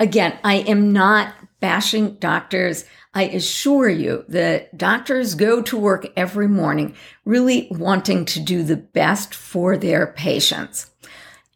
Again, 0.00 0.38
I 0.42 0.56
am 0.56 0.92
not 0.92 1.34
bashing 1.60 2.14
doctors. 2.14 2.86
I 3.14 3.24
assure 3.24 3.88
you 3.88 4.24
that 4.28 4.76
doctors 4.76 5.34
go 5.34 5.60
to 5.62 5.76
work 5.76 6.06
every 6.16 6.48
morning 6.48 6.96
really 7.24 7.68
wanting 7.70 8.24
to 8.24 8.40
do 8.40 8.62
the 8.62 8.78
best 8.78 9.34
for 9.34 9.76
their 9.76 10.06
patients. 10.06 10.90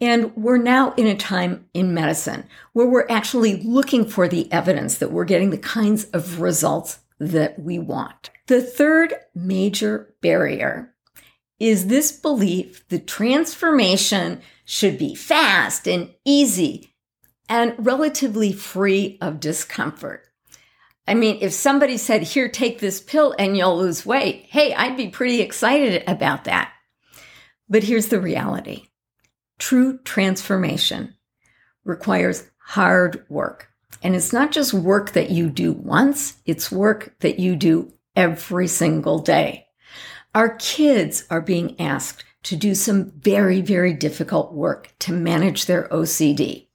And 0.00 0.36
we're 0.36 0.58
now 0.58 0.92
in 0.94 1.06
a 1.06 1.16
time 1.16 1.66
in 1.72 1.94
medicine 1.94 2.44
where 2.74 2.86
we're 2.86 3.08
actually 3.08 3.62
looking 3.62 4.06
for 4.06 4.28
the 4.28 4.52
evidence 4.52 4.98
that 4.98 5.10
we're 5.10 5.24
getting 5.24 5.50
the 5.50 5.58
kinds 5.58 6.04
of 6.06 6.40
results 6.40 6.98
that 7.18 7.58
we 7.58 7.78
want. 7.78 8.30
The 8.46 8.62
third 8.62 9.14
major 9.34 10.14
barrier 10.20 10.94
is 11.58 11.86
this 11.86 12.12
belief 12.12 12.86
that 12.88 13.06
transformation 13.06 14.40
should 14.64 14.98
be 14.98 15.14
fast 15.14 15.88
and 15.88 16.12
easy 16.24 16.94
and 17.48 17.74
relatively 17.78 18.52
free 18.52 19.18
of 19.20 19.40
discomfort. 19.40 20.26
I 21.08 21.14
mean, 21.14 21.38
if 21.40 21.52
somebody 21.52 21.96
said, 21.96 22.22
here, 22.22 22.48
take 22.48 22.80
this 22.80 23.00
pill 23.00 23.34
and 23.38 23.56
you'll 23.56 23.78
lose 23.78 24.04
weight, 24.04 24.46
hey, 24.48 24.74
I'd 24.74 24.96
be 24.96 25.08
pretty 25.08 25.40
excited 25.40 26.02
about 26.08 26.44
that. 26.44 26.72
But 27.68 27.84
here's 27.84 28.08
the 28.08 28.20
reality 28.20 28.88
true 29.58 29.98
transformation 29.98 31.14
requires 31.84 32.50
hard 32.58 33.24
work. 33.28 33.70
And 34.06 34.14
it's 34.14 34.32
not 34.32 34.52
just 34.52 34.72
work 34.72 35.14
that 35.14 35.30
you 35.30 35.50
do 35.50 35.72
once, 35.72 36.36
it's 36.46 36.70
work 36.70 37.16
that 37.22 37.40
you 37.40 37.56
do 37.56 37.92
every 38.14 38.68
single 38.68 39.18
day. 39.18 39.66
Our 40.32 40.54
kids 40.58 41.24
are 41.28 41.40
being 41.40 41.74
asked 41.80 42.24
to 42.44 42.54
do 42.54 42.76
some 42.76 43.10
very, 43.18 43.62
very 43.62 43.92
difficult 43.92 44.52
work 44.52 44.94
to 45.00 45.12
manage 45.12 45.66
their 45.66 45.88
OCD. 45.88 46.68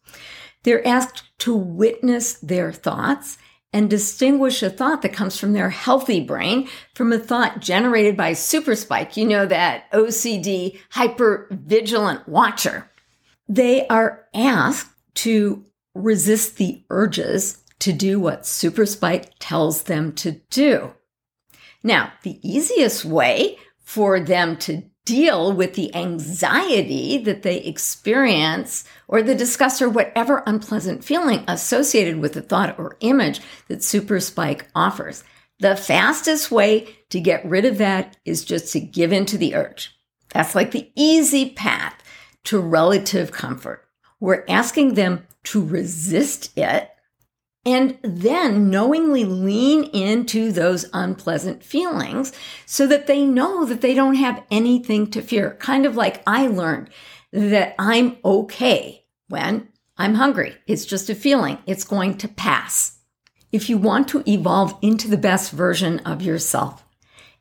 They're 0.64 0.86
asked 0.86 1.24
to 1.38 1.56
witness 1.56 2.34
their 2.34 2.74
thoughts 2.74 3.38
and 3.72 3.90
distinguish 3.90 4.62
a 4.62 4.70
thought 4.70 5.02
that 5.02 5.14
comes 5.14 5.38
from 5.38 5.54
their 5.54 5.70
healthy 5.70 6.20
brain 6.20 6.68
from 6.96 7.14
a 7.14 7.18
thought 7.18 7.62
generated 7.62 8.18
by 8.18 8.34
super 8.34 8.76
spike. 8.76 9.16
You 9.16 9.26
know, 9.26 9.46
that 9.46 9.90
OCD 9.94 10.82
hyper 10.90 11.48
vigilant 11.50 12.28
watcher. 12.28 12.92
They 13.48 13.88
are 13.88 14.26
asked 14.34 14.90
to 15.14 15.66
resist 15.94 16.58
the 16.58 16.84
urges 16.90 17.64
to 17.80 17.92
do 17.92 18.20
what 18.20 18.46
super 18.46 18.86
spike 18.86 19.32
tells 19.40 19.84
them 19.84 20.14
to 20.14 20.34
do. 20.50 20.94
Now, 21.84 22.14
the 22.24 22.40
easiest 22.48 23.04
way 23.06 23.58
for 23.84 24.20
them 24.20 24.56
to 24.58 24.84
deal 25.04 25.52
with 25.52 25.74
the 25.74 25.94
anxiety 25.96 27.18
that 27.18 27.42
they 27.42 27.58
experience 27.58 28.84
or 29.08 29.24
the 29.24 29.36
disgust 29.36 29.82
or 29.82 29.90
whatever 29.90 30.44
unpleasant 30.46 31.04
feeling 31.04 31.44
associated 31.48 32.18
with 32.18 32.34
the 32.34 32.42
thought 32.42 32.78
or 32.78 32.98
image 33.00 33.42
that 33.68 33.84
Super 33.84 34.20
Spike 34.20 34.68
offers. 34.76 35.24
The 35.60 35.76
fastest 35.76 36.52
way 36.52 36.96
to 37.10 37.20
get 37.20 37.46
rid 37.46 37.66
of 37.66 37.80
that 37.80 38.18
is 38.26 38.46
just 38.46 38.72
to 38.74 38.80
give 38.80 39.12
in 39.12 39.26
to 39.28 39.38
the 39.38 39.56
urge. 39.56 39.96
That's 40.34 40.56
like 40.56 40.72
the 40.72 40.92
easy 40.96 41.50
path 41.50 42.02
to 42.46 42.60
relative 42.60 43.32
comfort. 43.32 43.88
We're 44.22 44.46
asking 44.48 44.94
them 44.94 45.28
to 45.46 45.66
resist 45.66 46.58
it 46.58 46.90
and 47.66 47.98
then 48.02 48.70
knowingly 48.70 49.26
lean 49.26 49.84
into 49.86 50.52
those 50.52 50.86
unpleasant 50.94 51.64
feelings 51.64 52.32
so 52.66 52.88
that 52.88 53.08
they 53.08 53.26
know 53.26 53.66
that 53.66 53.82
they 53.82 53.94
don't 53.94 54.16
have 54.16 54.44
anything 54.50 55.10
to 55.12 55.22
fear. 55.22 55.58
Kind 55.60 55.86
of 55.86 55.96
like 55.96 56.24
I 56.26 56.48
learned 56.48 56.90
that 57.34 57.76
I'm 57.78 58.18
okay 58.24 59.06
when 59.28 59.70
I'm 59.98 60.16
hungry. 60.16 60.56
It's 60.68 60.86
just 60.86 61.10
a 61.10 61.16
feeling. 61.16 61.58
It's 61.66 61.84
going 61.84 62.18
to 62.20 62.28
pass. 62.28 63.00
If 63.52 63.70
you 63.70 63.78
want 63.78 64.08
to 64.10 64.24
evolve 64.30 64.78
into 64.82 65.08
the 65.08 65.18
best 65.18 65.52
version 65.52 66.00
of 66.00 66.22
yourself, 66.22 66.86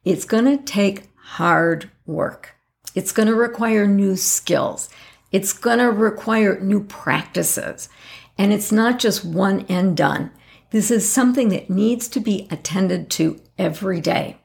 it's 0.05 0.25
going 0.25 0.45
to 0.45 0.63
take 0.63 1.09
hard 1.15 1.91
work. 2.07 2.57
It's 2.95 3.13
going 3.13 3.29
to 3.29 3.35
require 3.35 3.87
new 3.87 4.17
skills. 4.17 4.89
It's 5.33 5.53
going 5.53 5.79
to 5.79 5.91
require 5.91 6.61
new 6.61 6.85
practices. 6.85 7.89
And 8.37 8.53
it's 8.53 8.73
not 8.73 8.99
just 8.99 9.25
one 9.25 9.67
and 9.69 9.97
done. 9.97 10.31
This 10.71 10.91
is 10.91 11.11
something 11.11 11.49
that 11.51 11.71
needs 11.71 12.09
to 12.09 12.21
be 12.21 12.47
attended 12.51 13.11
to 13.11 13.41
every 13.59 14.01
day. 14.01 14.39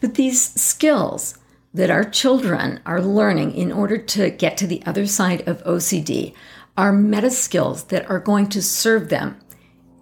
But 0.00 0.14
these 0.14 0.42
skills 0.60 1.38
that 1.72 1.90
our 1.90 2.04
children 2.04 2.80
are 2.84 3.00
learning 3.00 3.54
in 3.54 3.70
order 3.70 3.96
to 3.96 4.30
get 4.30 4.56
to 4.56 4.66
the 4.66 4.82
other 4.84 5.06
side 5.06 5.46
of 5.46 5.62
OCD 5.64 6.34
are 6.76 6.92
meta 6.92 7.30
skills 7.30 7.84
that 7.84 8.08
are 8.10 8.18
going 8.18 8.48
to 8.48 8.62
serve 8.62 9.08
them 9.08 9.38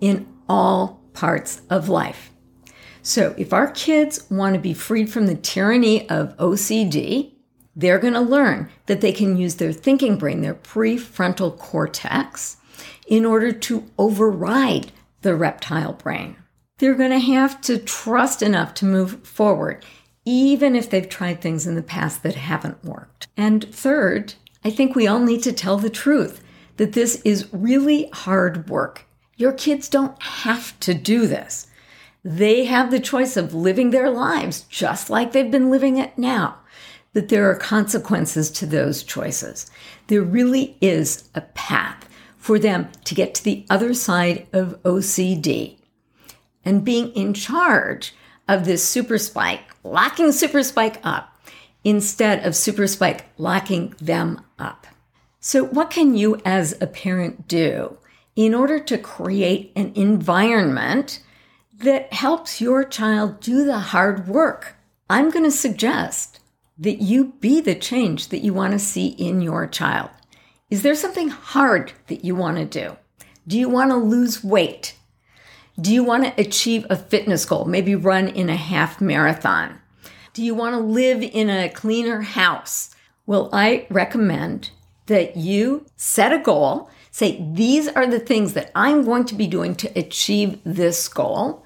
in 0.01 0.27
all 0.49 1.03
parts 1.13 1.63
of 1.69 1.89
life. 1.89 2.31
So, 3.03 3.35
if 3.39 3.53
our 3.53 3.71
kids 3.71 4.29
want 4.31 4.55
to 4.55 4.61
be 4.61 4.75
freed 4.75 5.11
from 5.11 5.27
the 5.27 5.35
tyranny 5.35 6.09
of 6.09 6.37
OCD, 6.37 7.38
they're 7.79 8.01
going 8.01 8.15
to 8.15 8.21
learn 8.21 8.69
that 8.87 9.01
they 9.01 9.13
can 9.13 9.37
use 9.37 9.55
their 9.55 9.73
thinking 9.73 10.19
brain, 10.19 10.43
their 10.43 10.55
prefrontal 10.55 11.57
cortex, 11.57 12.57
in 13.07 13.25
order 13.25 13.53
to 13.53 13.89
override 13.97 14.91
the 15.23 15.37
reptile 15.37 15.93
brain. 15.93 16.37
They're 16.79 16.97
going 16.97 17.13
to 17.13 17.19
have 17.19 17.61
to 17.63 17.79
trust 17.79 18.43
enough 18.43 18.75
to 18.75 18.85
move 18.85 19.25
forward, 19.27 19.85
even 20.25 20.75
if 20.75 20.91
they've 20.91 21.09
tried 21.09 21.41
things 21.41 21.69
in 21.69 21.77
the 21.77 21.83
past 21.83 22.25
that 22.25 22.35
haven't 22.35 22.85
worked. 22.85 23.29
And 23.37 23.73
third, 23.73 24.35
I 24.65 24.71
think 24.71 24.97
we 24.97 25.07
all 25.07 25.21
need 25.21 25.45
to 25.45 25.53
tell 25.53 25.79
the 25.79 25.89
truth 25.89 26.43
that 26.79 26.95
this 26.95 27.23
is 27.25 27.49
really 27.53 28.11
hard 28.13 28.69
work. 28.69 29.07
Your 29.37 29.53
kids 29.53 29.89
don't 29.89 30.21
have 30.21 30.79
to 30.81 30.95
do 30.95 31.29
this. 31.29 31.69
They 32.25 32.65
have 32.65 32.91
the 32.91 32.99
choice 32.99 33.37
of 33.37 33.55
living 33.55 33.91
their 33.91 34.11
lives 34.11 34.63
just 34.63 35.09
like 35.09 35.31
they've 35.31 35.51
been 35.51 35.71
living 35.71 35.97
it 35.97 36.19
now. 36.19 36.59
But 37.13 37.29
there 37.29 37.51
are 37.51 37.57
consequences 37.57 38.51
to 38.53 38.67
those 38.67 39.03
choices. 39.03 39.71
There 40.09 40.23
really 40.23 40.77
is 40.81 41.29
a 41.35 41.41
path 41.41 42.09
for 42.37 42.59
them 42.59 42.89
to 43.05 43.15
get 43.15 43.35
to 43.35 43.45
the 43.45 43.67
other 43.69 43.95
side 43.95 44.47
of 44.53 44.83
OCD. 44.83 45.79
And 46.65 46.85
being 46.85 47.11
in 47.13 47.35
charge 47.35 48.15
of 48.47 48.65
this 48.65 48.85
super 48.85 49.19
spike, 49.19 49.63
locking 49.85 50.33
super 50.33 50.63
spike 50.63 51.01
up 51.03 51.39
instead 51.85 52.45
of 52.45 52.57
super 52.57 52.87
spike 52.87 53.27
locking 53.37 53.95
them 54.01 54.45
up. 54.59 54.87
So, 55.41 55.65
what 55.65 55.91
can 55.91 56.17
you 56.17 56.41
as 56.45 56.81
a 56.81 56.87
parent 56.87 57.47
do 57.47 57.99
in 58.35 58.55
order 58.55 58.79
to 58.81 58.99
create 58.99 59.73
an 59.77 59.93
environment 59.95 61.23
that 61.77 62.13
helps 62.13 62.61
your 62.61 62.83
child 62.85 63.41
do 63.41 63.65
the 63.65 63.79
hard 63.79 64.27
work? 64.27 64.77
I'm 65.09 65.31
going 65.31 65.45
to 65.45 65.51
suggest 65.51 66.41
that 66.79 67.03
you 67.03 67.35
be 67.41 67.61
the 67.61 67.75
change 67.75 68.29
that 68.29 68.45
you 68.45 68.55
want 68.55 68.73
to 68.73 68.79
see 68.79 69.09
in 69.09 69.41
your 69.41 69.67
child. 69.67 70.11
Is 70.71 70.83
there 70.83 70.95
something 70.95 71.29
hard 71.29 71.93
that 72.09 72.25
you 72.25 72.35
want 72.35 72.59
to 72.59 72.65
do? 72.65 72.97
Do 73.47 73.59
you 73.59 73.69
want 73.69 73.91
to 73.91 73.97
lose 73.97 74.45
weight? 74.45 74.95
Do 75.81 75.93
you 75.93 76.05
want 76.05 76.25
to 76.25 76.41
achieve 76.41 76.87
a 76.91 76.97
fitness 76.97 77.45
goal, 77.45 77.65
maybe 77.65 77.95
run 77.95 78.29
in 78.29 78.51
a 78.51 78.57
half 78.57 79.01
marathon? 79.01 79.81
Do 80.35 80.43
you 80.43 80.55
want 80.55 80.75
to 80.75 80.81
live 80.81 81.23
in 81.23 81.49
a 81.49 81.69
cleaner 81.69 82.21
house? 82.21 82.95
Well, 83.27 83.49
I 83.53 83.87
recommend 83.91 84.71
that 85.07 85.37
you 85.37 85.87
set 85.97 86.33
a 86.33 86.39
goal, 86.39 86.91
say, 87.11 87.45
these 87.53 87.89
are 87.89 88.07
the 88.07 88.21
things 88.21 88.53
that 88.53 88.71
I'm 88.75 89.05
going 89.05 89.25
to 89.27 89.35
be 89.35 89.47
doing 89.47 89.75
to 89.77 89.99
achieve 89.99 90.61
this 90.65 91.09
goal. 91.09 91.65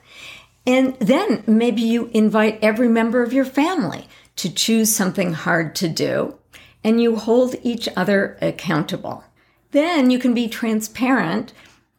And 0.66 0.94
then 1.01 1.42
maybe 1.46 1.83
you 1.83 2.11
invite 2.14 2.61
every 2.62 2.88
member 2.88 3.22
of 3.22 3.33
your 3.33 3.44
family 3.44 4.07
to 4.37 4.53
choose 4.53 4.95
something 4.95 5.33
hard 5.33 5.75
to 5.77 5.88
do 5.88 6.38
and 6.85 7.01
you 7.01 7.16
hold 7.16 7.55
each 7.62 7.88
other 7.97 8.37
accountable. 8.40 9.25
Then 9.71 10.11
you 10.11 10.18
can 10.18 10.35
be 10.35 10.49
transparent 10.49 11.53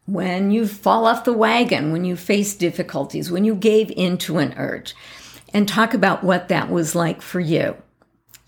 when 0.06 0.52
you 0.52 0.68
fall 0.68 1.06
off 1.06 1.24
the 1.24 1.34
wagon, 1.34 1.92
when 1.92 2.04
you 2.04 2.16
face 2.16 2.56
difficulties, 2.56 3.32
when 3.32 3.46
you 3.46 3.56
gave 3.56 3.90
into 3.92 4.38
an 4.38 4.54
urge, 4.58 4.94
and 5.54 5.68
talk 5.68 5.94
about 5.94 6.24
what 6.24 6.50
that 6.50 6.70
was 6.70 6.96
like 6.96 7.22
for 7.22 7.40
you. 7.40 7.76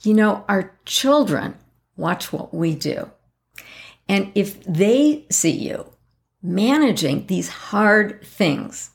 You 0.04 0.14
know, 0.14 0.44
our 0.50 0.74
children 0.86 1.56
watch 1.96 2.34
what 2.34 2.54
we 2.54 2.76
do. 2.76 3.10
And 4.08 4.32
if 4.36 4.64
they 4.66 5.26
see 5.32 5.52
you 5.52 5.86
managing 6.44 7.26
these 7.28 7.50
hard 7.50 8.24
things, 8.24 8.92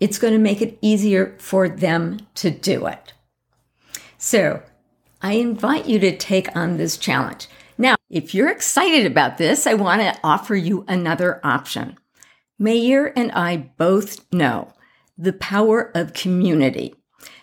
it's 0.00 0.18
going 0.18 0.32
to 0.32 0.38
make 0.38 0.62
it 0.62 0.78
easier 0.80 1.36
for 1.38 1.68
them 1.68 2.20
to 2.36 2.50
do 2.50 2.86
it. 2.86 3.12
So 4.18 4.62
I 5.22 5.34
invite 5.34 5.86
you 5.86 6.00
to 6.00 6.16
take 6.16 6.54
on 6.56 6.76
this 6.76 6.98
challenge. 6.98 7.48
Now, 7.78 7.94
if 8.10 8.34
you're 8.34 8.50
excited 8.50 9.06
about 9.06 9.38
this, 9.38 9.66
I 9.66 9.74
want 9.74 10.02
to 10.02 10.18
offer 10.24 10.56
you 10.56 10.84
another 10.88 11.40
option. 11.44 11.96
Meir 12.58 13.12
and 13.16 13.30
I 13.32 13.56
both 13.76 14.26
know 14.32 14.72
the 15.16 15.32
power 15.32 15.92
of 15.96 16.12
community. 16.12 16.94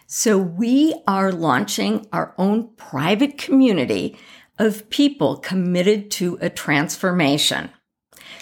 So 0.06 0.38
we 0.38 0.94
are 1.08 1.32
launching 1.32 2.06
our 2.12 2.36
own 2.38 2.70
private 2.76 3.38
community 3.38 4.18
of 4.60 4.90
people 4.90 5.38
committed 5.38 6.12
to 6.12 6.38
a 6.42 6.50
transformation. 6.50 7.70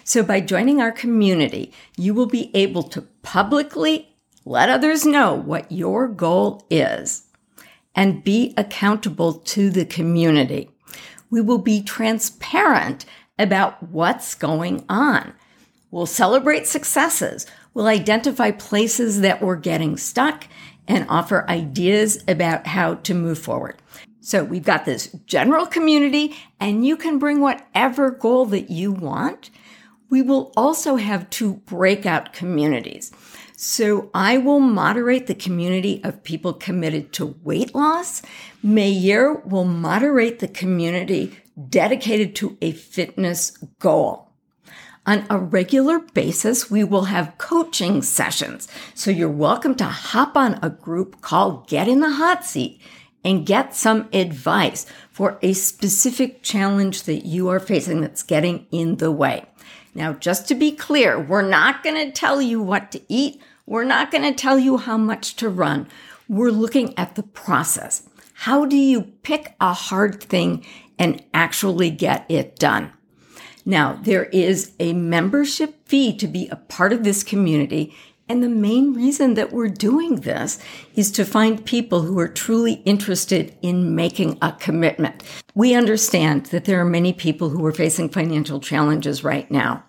So 0.03 0.23
by 0.23 0.41
joining 0.41 0.81
our 0.81 0.91
community, 0.91 1.71
you 1.97 2.13
will 2.13 2.25
be 2.25 2.51
able 2.55 2.83
to 2.83 3.03
publicly 3.21 4.15
let 4.43 4.69
others 4.69 5.05
know 5.05 5.33
what 5.33 5.71
your 5.71 6.07
goal 6.07 6.65
is 6.69 7.27
and 7.95 8.23
be 8.23 8.53
accountable 8.57 9.33
to 9.33 9.69
the 9.69 9.85
community. 9.85 10.69
We 11.29 11.41
will 11.41 11.59
be 11.59 11.81
transparent 11.81 13.05
about 13.39 13.81
what's 13.83 14.35
going 14.35 14.85
on. 14.87 15.33
We'll 15.91 16.05
celebrate 16.05 16.67
successes. 16.67 17.45
We'll 17.73 17.87
identify 17.87 18.51
places 18.51 19.21
that 19.21 19.41
we're 19.41 19.57
getting 19.57 19.97
stuck 19.97 20.47
and 20.87 21.05
offer 21.09 21.49
ideas 21.49 22.23
about 22.27 22.67
how 22.67 22.95
to 22.95 23.13
move 23.13 23.39
forward. 23.39 23.81
So 24.19 24.43
we've 24.43 24.63
got 24.63 24.85
this 24.85 25.07
general 25.25 25.65
community 25.65 26.35
and 26.59 26.85
you 26.85 26.95
can 26.95 27.19
bring 27.19 27.41
whatever 27.41 28.09
goal 28.09 28.45
that 28.47 28.69
you 28.69 28.91
want. 28.91 29.49
We 30.09 30.21
will 30.21 30.51
also 30.55 30.95
have 30.95 31.29
two 31.29 31.55
breakout 31.65 32.33
communities. 32.33 33.11
So 33.55 34.09
I 34.13 34.37
will 34.37 34.59
moderate 34.59 35.27
the 35.27 35.35
community 35.35 36.01
of 36.03 36.23
people 36.23 36.53
committed 36.53 37.13
to 37.13 37.35
weight 37.43 37.75
loss. 37.75 38.21
Meir 38.61 39.33
will 39.45 39.65
moderate 39.65 40.39
the 40.39 40.47
community 40.47 41.37
dedicated 41.69 42.35
to 42.37 42.57
a 42.61 42.71
fitness 42.71 43.51
goal. 43.79 44.29
On 45.05 45.25
a 45.29 45.37
regular 45.37 45.99
basis, 45.99 46.71
we 46.71 46.83
will 46.83 47.05
have 47.05 47.37
coaching 47.37 48.01
sessions. 48.01 48.67
So 48.95 49.11
you're 49.11 49.29
welcome 49.29 49.75
to 49.75 49.83
hop 49.83 50.37
on 50.37 50.57
a 50.61 50.69
group 50.69 51.21
called 51.21 51.67
Get 51.67 51.87
in 51.87 51.99
the 51.99 52.13
Hot 52.13 52.45
Seat 52.45 52.81
and 53.23 53.45
get 53.45 53.75
some 53.75 54.07
advice 54.13 54.85
for 55.11 55.37
a 55.41 55.53
specific 55.53 56.41
challenge 56.41 57.03
that 57.03 57.25
you 57.25 57.49
are 57.49 57.59
facing 57.59 58.01
that's 58.01 58.23
getting 58.23 58.65
in 58.71 58.97
the 58.97 59.11
way. 59.11 59.45
Now, 59.95 60.13
just 60.13 60.47
to 60.47 60.55
be 60.55 60.71
clear, 60.71 61.19
we're 61.19 61.47
not 61.47 61.83
going 61.83 61.95
to 61.95 62.11
tell 62.11 62.41
you 62.41 62.61
what 62.61 62.91
to 62.91 63.01
eat. 63.07 63.41
We're 63.65 63.83
not 63.83 64.11
going 64.11 64.23
to 64.23 64.33
tell 64.33 64.57
you 64.57 64.77
how 64.77 64.97
much 64.97 65.35
to 65.37 65.49
run. 65.49 65.87
We're 66.27 66.51
looking 66.51 66.97
at 66.97 67.15
the 67.15 67.23
process. 67.23 68.07
How 68.33 68.65
do 68.65 68.75
you 68.75 69.03
pick 69.23 69.55
a 69.61 69.73
hard 69.73 70.21
thing 70.23 70.65
and 70.97 71.23
actually 71.33 71.91
get 71.91 72.25
it 72.29 72.57
done? 72.57 72.91
Now, 73.65 73.99
there 74.01 74.25
is 74.25 74.73
a 74.79 74.93
membership 74.93 75.87
fee 75.87 76.15
to 76.17 76.27
be 76.27 76.49
a 76.49 76.57
part 76.57 76.91
of 76.91 77.03
this 77.03 77.23
community. 77.23 77.95
And 78.29 78.41
the 78.41 78.49
main 78.49 78.93
reason 78.93 79.33
that 79.33 79.51
we're 79.51 79.67
doing 79.67 80.21
this 80.21 80.57
is 80.95 81.11
to 81.11 81.25
find 81.25 81.65
people 81.65 82.01
who 82.01 82.17
are 82.19 82.27
truly 82.27 82.81
interested 82.85 83.55
in 83.61 83.95
making 83.95 84.37
a 84.41 84.53
commitment. 84.53 85.23
We 85.53 85.75
understand 85.75 86.47
that 86.47 86.65
there 86.65 86.79
are 86.79 86.85
many 86.85 87.11
people 87.11 87.49
who 87.49 87.65
are 87.65 87.73
facing 87.73 88.09
financial 88.09 88.59
challenges 88.61 89.23
right 89.23 89.49
now. 89.51 89.83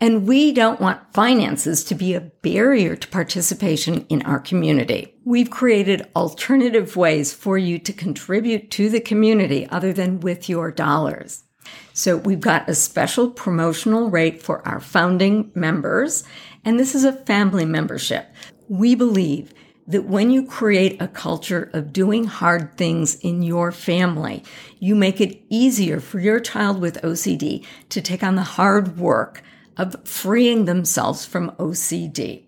And 0.00 0.26
we 0.26 0.52
don't 0.52 0.80
want 0.80 1.12
finances 1.12 1.84
to 1.84 1.94
be 1.94 2.14
a 2.14 2.20
barrier 2.20 2.96
to 2.96 3.08
participation 3.08 4.06
in 4.08 4.22
our 4.22 4.40
community. 4.40 5.14
We've 5.24 5.50
created 5.50 6.08
alternative 6.16 6.96
ways 6.96 7.34
for 7.34 7.58
you 7.58 7.78
to 7.80 7.92
contribute 7.92 8.70
to 8.72 8.88
the 8.88 9.00
community 9.00 9.68
other 9.68 9.92
than 9.92 10.20
with 10.20 10.48
your 10.48 10.70
dollars. 10.70 11.44
So 11.92 12.16
we've 12.16 12.40
got 12.40 12.68
a 12.68 12.74
special 12.74 13.30
promotional 13.30 14.10
rate 14.10 14.42
for 14.42 14.66
our 14.66 14.80
founding 14.80 15.50
members, 15.54 16.24
and 16.64 16.78
this 16.78 16.94
is 16.94 17.04
a 17.04 17.12
family 17.12 17.64
membership. 17.64 18.32
We 18.68 18.94
believe 18.94 19.52
that 19.86 20.04
when 20.04 20.30
you 20.30 20.46
create 20.46 21.00
a 21.02 21.08
culture 21.08 21.68
of 21.72 21.92
doing 21.92 22.24
hard 22.24 22.76
things 22.76 23.16
in 23.16 23.42
your 23.42 23.72
family, 23.72 24.44
you 24.78 24.94
make 24.94 25.20
it 25.20 25.42
easier 25.48 25.98
for 25.98 26.20
your 26.20 26.38
child 26.38 26.80
with 26.80 27.02
OCD 27.02 27.66
to 27.88 28.00
take 28.00 28.22
on 28.22 28.36
the 28.36 28.42
hard 28.42 28.98
work 28.98 29.42
of 29.76 29.96
freeing 30.06 30.64
themselves 30.64 31.26
from 31.26 31.50
OCD. 31.52 32.44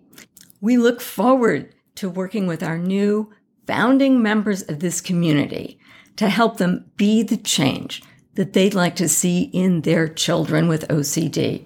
We 0.61 0.77
look 0.77 1.01
forward 1.01 1.75
to 1.95 2.09
working 2.09 2.47
with 2.47 2.63
our 2.63 2.77
new 2.77 3.33
founding 3.67 4.21
members 4.21 4.61
of 4.63 4.79
this 4.79 5.01
community 5.01 5.79
to 6.15 6.29
help 6.29 6.57
them 6.57 6.91
be 6.95 7.23
the 7.23 7.37
change 7.37 8.03
that 8.35 8.53
they'd 8.53 8.73
like 8.73 8.95
to 8.97 9.09
see 9.09 9.43
in 9.53 9.81
their 9.81 10.07
children 10.07 10.67
with 10.67 10.87
OCD. 10.87 11.63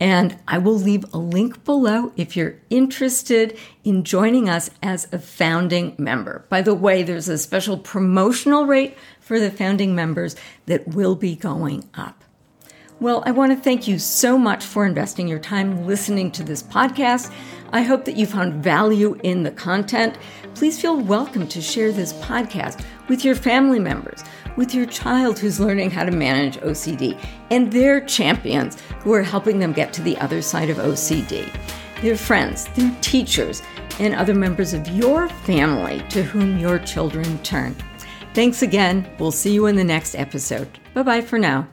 And 0.00 0.38
I 0.46 0.58
will 0.58 0.78
leave 0.78 1.04
a 1.12 1.18
link 1.18 1.64
below 1.64 2.12
if 2.16 2.36
you're 2.36 2.60
interested 2.70 3.58
in 3.82 4.04
joining 4.04 4.48
us 4.48 4.70
as 4.80 5.08
a 5.12 5.18
founding 5.18 5.96
member. 5.98 6.44
By 6.48 6.62
the 6.62 6.74
way, 6.74 7.02
there's 7.02 7.28
a 7.28 7.36
special 7.36 7.76
promotional 7.76 8.66
rate 8.66 8.96
for 9.18 9.40
the 9.40 9.50
founding 9.50 9.96
members 9.96 10.36
that 10.66 10.86
will 10.86 11.16
be 11.16 11.34
going 11.34 11.88
up. 11.94 12.22
Well, 13.00 13.22
I 13.26 13.30
want 13.30 13.52
to 13.52 13.62
thank 13.62 13.86
you 13.86 13.98
so 13.98 14.36
much 14.36 14.64
for 14.64 14.84
investing 14.84 15.28
your 15.28 15.38
time 15.38 15.86
listening 15.86 16.32
to 16.32 16.42
this 16.42 16.64
podcast. 16.64 17.32
I 17.72 17.82
hope 17.82 18.04
that 18.06 18.16
you 18.16 18.26
found 18.26 18.62
value 18.62 19.18
in 19.22 19.44
the 19.44 19.52
content. 19.52 20.18
Please 20.54 20.80
feel 20.80 20.96
welcome 20.96 21.46
to 21.48 21.60
share 21.60 21.92
this 21.92 22.12
podcast 22.14 22.84
with 23.08 23.24
your 23.24 23.36
family 23.36 23.78
members 23.78 24.24
with 24.58 24.74
your 24.74 24.86
child 24.86 25.38
who's 25.38 25.60
learning 25.60 25.88
how 25.88 26.04
to 26.04 26.10
manage 26.10 26.58
OCD 26.58 27.16
and 27.50 27.72
their 27.72 28.00
champions 28.04 28.78
who 28.98 29.12
are 29.14 29.22
helping 29.22 29.60
them 29.60 29.72
get 29.72 29.92
to 29.92 30.02
the 30.02 30.18
other 30.18 30.42
side 30.42 30.68
of 30.68 30.78
OCD, 30.78 31.48
their 32.02 32.16
friends, 32.16 32.66
their 32.74 32.94
teachers, 33.00 33.62
and 34.00 34.14
other 34.14 34.34
members 34.34 34.74
of 34.74 34.86
your 34.88 35.28
family 35.28 36.04
to 36.10 36.24
whom 36.24 36.58
your 36.58 36.80
children 36.80 37.38
turn. 37.38 37.74
Thanks 38.34 38.62
again. 38.62 39.08
We'll 39.20 39.32
see 39.32 39.54
you 39.54 39.66
in 39.66 39.76
the 39.76 39.84
next 39.84 40.16
episode. 40.16 40.68
Bye 40.92 41.04
bye 41.04 41.20
for 41.20 41.38
now. 41.38 41.68